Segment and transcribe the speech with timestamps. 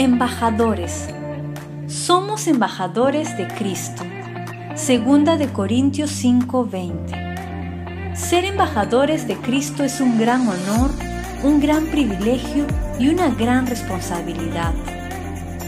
[0.00, 1.08] Embajadores.
[1.88, 4.04] Somos embajadores de Cristo.
[4.76, 8.14] Segunda de Corintios 5:20.
[8.14, 10.92] Ser embajadores de Cristo es un gran honor,
[11.42, 12.64] un gran privilegio
[13.00, 14.72] y una gran responsabilidad.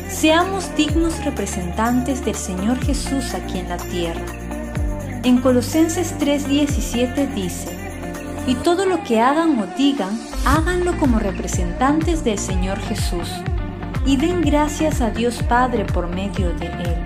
[0.08, 4.22] Seamos dignos representantes del Señor Jesús aquí en la tierra.
[5.24, 7.76] En Colosenses 3:17 dice,
[8.46, 10.16] y todo lo que hagan o digan,
[10.46, 13.28] háganlo como representantes del Señor Jesús
[14.06, 16.96] y den gracias a Dios Padre por medio de Él.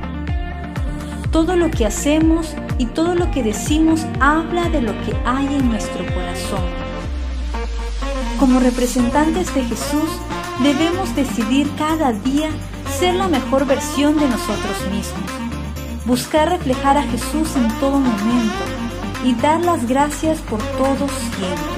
[1.31, 5.69] Todo lo que hacemos y todo lo que decimos habla de lo que hay en
[5.69, 6.65] nuestro corazón.
[8.39, 10.09] Como representantes de Jesús,
[10.63, 12.51] debemos decidir cada día
[12.99, 15.31] ser la mejor versión de nosotros mismos,
[16.05, 18.65] buscar reflejar a Jesús en todo momento
[19.25, 21.74] y dar las gracias por todo siempre.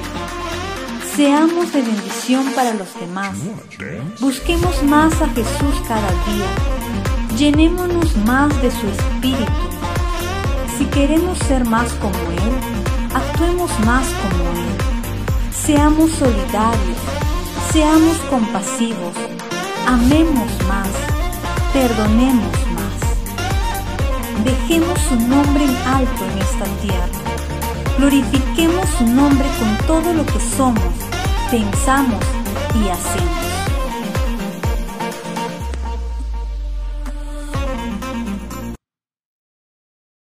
[1.17, 3.35] Seamos de bendición para los demás.
[4.19, 7.35] Busquemos más a Jesús cada día.
[7.35, 9.51] Llenémonos más de su espíritu.
[10.77, 15.51] Si queremos ser más como Él, actuemos más como Él.
[15.51, 16.99] Seamos solidarios,
[17.73, 19.15] seamos compasivos,
[19.87, 20.89] amemos más,
[21.73, 24.45] perdonemos más.
[24.45, 27.26] Dejemos su nombre en alto en esta tierra.
[27.97, 31.07] Glorifiquemos su nombre con todo lo que somos
[31.49, 32.19] pensamos
[32.75, 33.36] y hacemos.